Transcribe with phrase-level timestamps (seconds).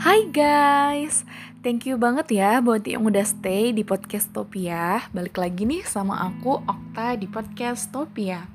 [0.00, 1.28] Hai guys,
[1.60, 5.04] thank you banget ya buat yang udah stay di podcast Topia.
[5.12, 8.48] Balik lagi nih sama aku Okta di podcast Topia.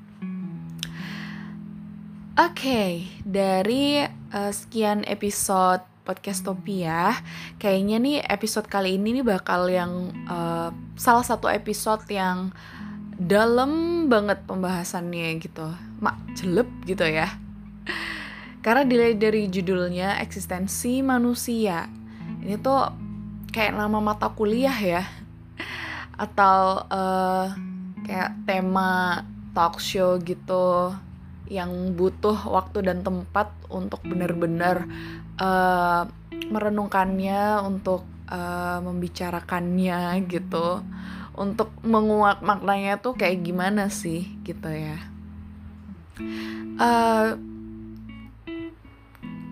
[2.34, 7.14] Oke, okay, dari uh, sekian episode podcast Topia,
[7.62, 12.58] kayaknya nih episode kali ini nih bakal yang uh, salah satu episode yang
[13.22, 15.70] dalam banget pembahasannya gitu,
[16.02, 17.45] mak jelep gitu ya
[18.66, 21.86] karena dilihat dari judulnya eksistensi manusia.
[22.42, 22.90] Ini tuh
[23.54, 25.06] kayak nama mata kuliah ya.
[26.18, 27.54] Atau uh,
[28.10, 29.22] kayak tema
[29.54, 30.98] talk show gitu
[31.46, 34.90] yang butuh waktu dan tempat untuk benar-benar
[35.38, 36.10] uh,
[36.50, 38.02] merenungkannya, untuk
[38.34, 40.82] uh, membicarakannya gitu,
[41.38, 44.98] untuk menguak maknanya tuh kayak gimana sih gitu ya.
[46.82, 47.55] Uh,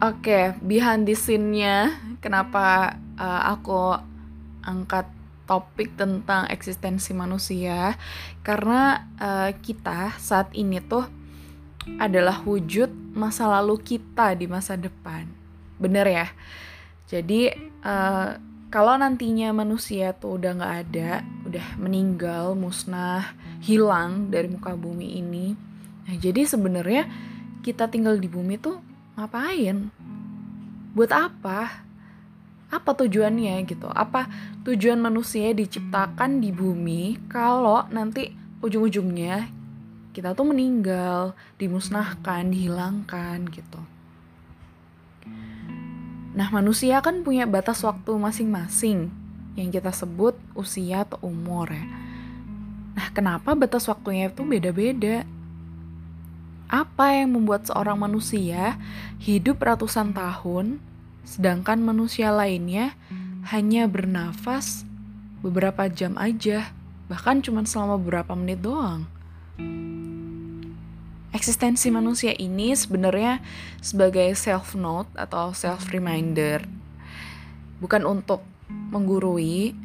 [0.03, 3.95] Oke, okay, behind the scene-nya kenapa uh, aku
[4.59, 5.07] angkat
[5.47, 7.95] topik tentang eksistensi manusia
[8.43, 11.07] karena uh, kita saat ini tuh
[12.03, 15.23] adalah wujud masa lalu kita di masa depan.
[15.79, 16.27] Bener ya?
[17.07, 17.55] Jadi
[17.88, 18.35] uh,
[18.67, 25.55] kalau nantinya manusia tuh udah nggak ada, udah meninggal, musnah, hilang dari muka bumi ini.
[26.11, 27.07] Nah, jadi sebenarnya
[27.63, 29.94] kita tinggal di bumi tuh ngapain?
[30.94, 31.86] Buat apa?
[32.73, 33.86] Apa tujuannya gitu?
[33.89, 34.30] Apa
[34.66, 39.50] tujuan manusia diciptakan di bumi kalau nanti ujung-ujungnya
[40.14, 43.81] kita tuh meninggal, dimusnahkan, dihilangkan gitu.
[46.34, 49.09] Nah, manusia kan punya batas waktu masing-masing
[49.53, 51.86] yang kita sebut usia atau umur ya.
[52.94, 55.25] Nah, kenapa batas waktunya itu beda-beda?
[56.73, 58.81] Apa yang membuat seorang manusia
[59.21, 60.81] hidup ratusan tahun,
[61.21, 62.97] sedangkan manusia lainnya
[63.53, 64.81] hanya bernafas
[65.45, 66.73] beberapa jam aja,
[67.06, 69.06] bahkan cuma selama beberapa menit doang?
[71.29, 73.38] Eksistensi manusia ini sebenarnya
[73.78, 76.66] sebagai self note atau self reminder,
[77.78, 78.41] bukan untuk
[78.90, 79.78] menggurui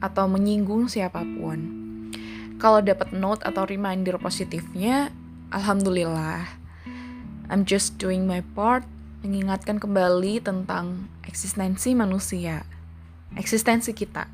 [0.00, 1.60] atau menyinggung siapa pun.
[2.56, 5.12] Kalau dapat note atau reminder positifnya,
[5.46, 6.58] Alhamdulillah,
[7.46, 8.82] I'm just doing my part
[9.22, 12.66] mengingatkan kembali tentang eksistensi manusia,
[13.38, 14.26] eksistensi kita,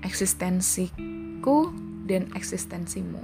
[0.00, 1.76] eksistensiku
[2.08, 3.20] dan eksistensimu.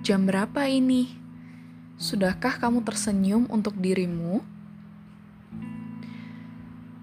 [0.00, 1.12] Jam berapa ini?
[2.00, 4.40] Sudahkah kamu tersenyum untuk dirimu?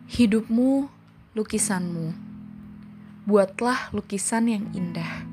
[0.10, 0.90] Hidupmu,
[1.38, 2.29] lukisanmu
[3.30, 5.30] buatlah lukisan yang indah.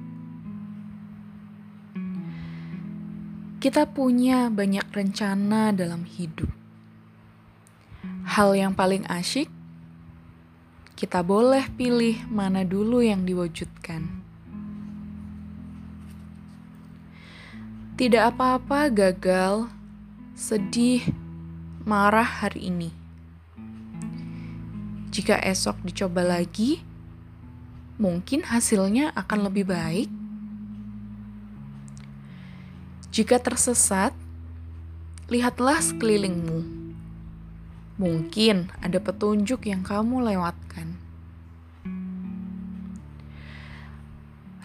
[3.56, 6.52] Kita punya banyak rencana dalam hidup.
[8.36, 9.48] Hal yang paling asyik,
[10.92, 14.04] kita boleh pilih mana dulu yang diwujudkan.
[17.96, 19.72] Tidak apa-apa gagal,
[20.36, 21.00] sedih,
[21.88, 22.92] marah hari ini.
[25.08, 26.85] Jika esok dicoba lagi,
[27.96, 30.08] mungkin hasilnya akan lebih baik.
[33.08, 34.12] Jika tersesat,
[35.32, 36.60] lihatlah sekelilingmu.
[37.96, 41.00] Mungkin ada petunjuk yang kamu lewatkan.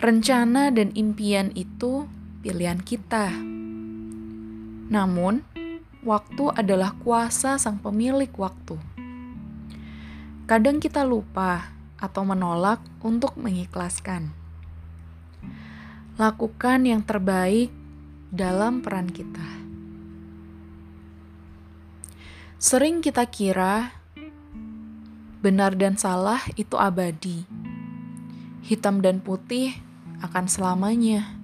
[0.03, 2.11] Rencana dan impian itu
[2.43, 3.31] pilihan kita.
[4.91, 5.47] Namun,
[6.03, 8.75] waktu adalah kuasa sang pemilik waktu.
[10.49, 11.71] Kadang kita lupa
[12.01, 14.33] atau menolak untuk mengikhlaskan.
[16.17, 17.69] Lakukan yang terbaik
[18.33, 19.45] dalam peran kita.
[22.57, 23.93] Sering kita kira
[25.41, 27.45] benar dan salah itu abadi,
[28.65, 29.73] hitam dan putih
[30.21, 31.37] akan selamanya.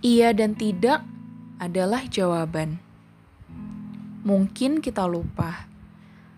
[0.00, 1.02] Iya dan tidak
[1.58, 2.78] adalah jawaban.
[4.22, 5.66] Mungkin kita lupa,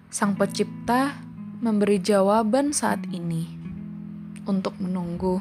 [0.08, 1.31] Sang Pencipta
[1.62, 3.46] memberi jawaban saat ini
[4.50, 5.38] untuk menunggu.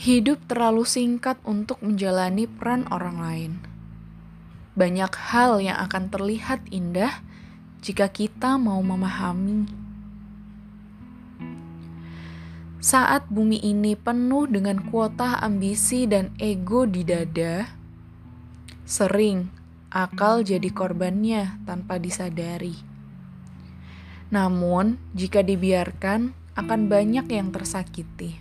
[0.00, 3.52] Hidup terlalu singkat untuk menjalani peran orang lain.
[4.72, 7.20] Banyak hal yang akan terlihat indah
[7.84, 9.68] jika kita mau memahami.
[12.80, 17.68] Saat bumi ini penuh dengan kuota ambisi dan ego di dada,
[18.88, 19.61] sering
[19.92, 22.72] akal jadi korbannya tanpa disadari.
[24.32, 28.40] Namun, jika dibiarkan, akan banyak yang tersakiti.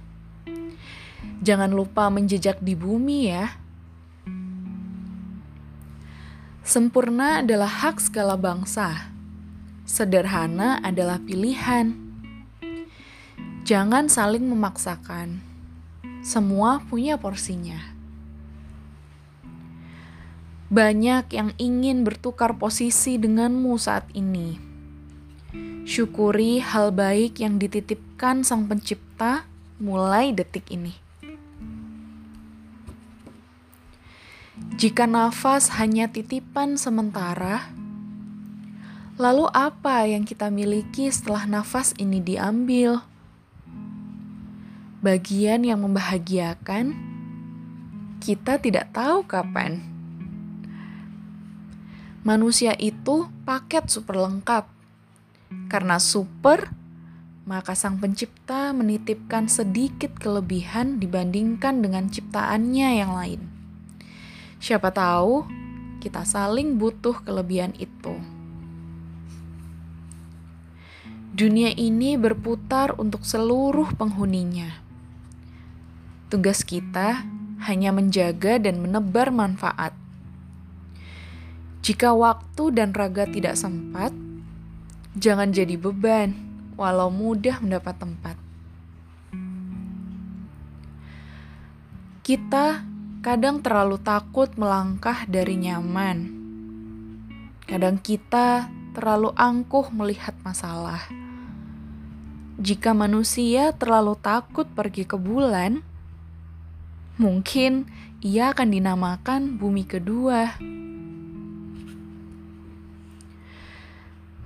[1.44, 3.51] Jangan lupa menjejak di bumi ya.
[6.63, 9.12] Sempurna adalah hak segala bangsa.
[9.83, 11.92] Sederhana adalah pilihan.
[13.68, 15.44] Jangan saling memaksakan.
[16.24, 17.90] Semua punya porsinya.
[20.71, 24.56] Banyak yang ingin bertukar posisi denganmu saat ini.
[25.83, 29.44] Syukuri hal baik yang dititipkan Sang Pencipta
[29.83, 30.95] mulai detik ini.
[34.79, 37.68] Jika nafas hanya titipan sementara,
[39.19, 43.03] lalu apa yang kita miliki setelah nafas ini diambil?
[45.03, 46.95] Bagian yang membahagiakan,
[48.23, 49.90] kita tidak tahu kapan.
[52.21, 54.69] Manusia itu paket super lengkap.
[55.65, 56.69] Karena super,
[57.50, 63.41] maka Sang Pencipta menitipkan sedikit kelebihan dibandingkan dengan ciptaannya yang lain.
[64.62, 65.50] Siapa tahu
[65.97, 68.13] kita saling butuh kelebihan itu.
[71.33, 74.77] Dunia ini berputar untuk seluruh penghuninya.
[76.29, 77.25] Tugas kita
[77.65, 80.00] hanya menjaga dan menebar manfaat.
[81.81, 84.13] Jika waktu dan raga tidak sempat,
[85.18, 86.38] jangan jadi beban,
[86.78, 88.38] walau mudah mendapat tempat.
[92.22, 92.86] Kita
[93.25, 96.18] kadang terlalu takut melangkah dari nyaman.
[97.66, 101.01] Kadang kita terlalu angkuh melihat masalah.
[102.62, 105.81] Jika manusia terlalu takut pergi ke bulan,
[107.18, 107.89] mungkin
[108.22, 110.62] ia akan dinamakan bumi kedua.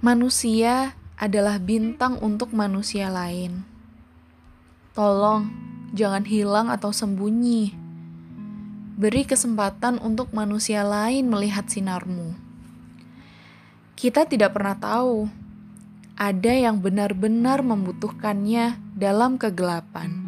[0.06, 3.66] Manusia adalah bintang untuk manusia lain.
[4.94, 5.50] Tolong,
[5.98, 7.74] jangan hilang atau sembunyi
[9.02, 12.38] Beri kesempatan untuk manusia lain melihat sinarmu.
[13.98, 15.26] Kita tidak pernah tahu
[16.14, 20.22] ada yang benar-benar membutuhkannya dalam kegelapan.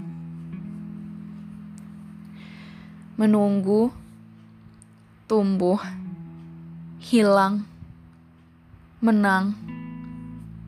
[3.13, 3.93] Menunggu,
[5.29, 5.77] tumbuh,
[6.97, 7.76] hilang,
[8.97, 9.53] menang,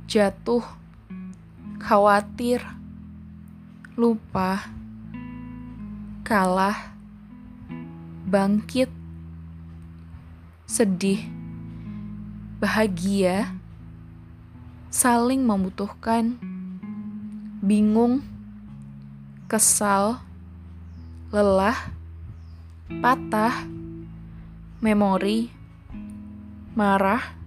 [0.05, 0.61] jatuh,
[1.81, 2.61] khawatir,
[3.97, 4.69] lupa,
[6.21, 6.93] kalah
[8.29, 8.93] bangkit,
[10.69, 11.25] sedih,
[12.61, 13.49] bahagia,
[14.93, 16.37] saling membutuhkan,
[17.65, 18.21] bingung,
[19.49, 20.21] kesal,
[21.33, 21.81] lelah,
[23.01, 23.65] patah,
[24.85, 25.49] memori,
[26.77, 27.38] marah,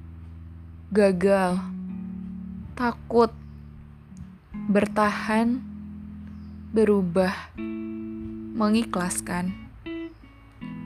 [0.93, 1.57] gagal,
[2.77, 3.33] takut,
[4.69, 5.57] bertahan,
[6.77, 7.33] berubah,
[8.53, 9.57] mengikhlaskan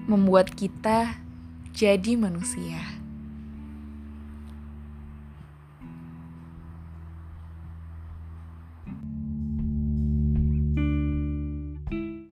[0.07, 1.19] membuat kita
[1.75, 2.96] jadi manusia.